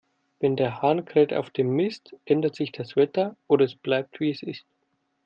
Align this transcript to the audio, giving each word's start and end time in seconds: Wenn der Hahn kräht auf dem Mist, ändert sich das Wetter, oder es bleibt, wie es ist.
Wenn 0.39 0.55
der 0.55 0.81
Hahn 0.81 1.05
kräht 1.05 1.31
auf 1.31 1.51
dem 1.51 1.75
Mist, 1.75 2.15
ändert 2.25 2.55
sich 2.55 2.71
das 2.71 2.95
Wetter, 2.95 3.37
oder 3.45 3.65
es 3.65 3.75
bleibt, 3.75 4.19
wie 4.19 4.31
es 4.31 4.41
ist. 4.41 4.65